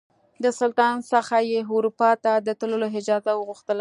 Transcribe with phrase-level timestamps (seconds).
[0.43, 3.69] د سلطان څخه یې اروپا ته د تللو اجازه وغوښتله.